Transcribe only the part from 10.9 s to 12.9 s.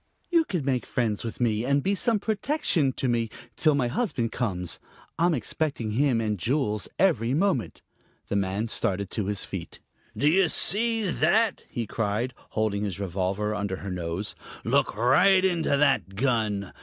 that?" he cried, holding